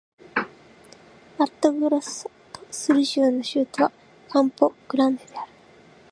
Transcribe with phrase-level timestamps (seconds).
[1.37, 3.91] マットグロッソ・ド・スル州の州都は
[4.29, 5.51] カンポ・グランデである